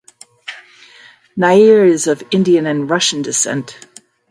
Nair 1.37 1.85
is 1.85 2.07
of 2.07 2.23
Indian 2.31 2.65
and 2.65 2.89
Russian 2.89 3.21
descent. 3.21 3.77